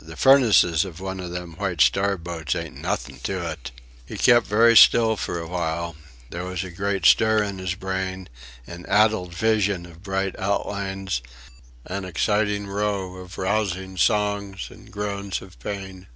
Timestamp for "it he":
3.50-4.16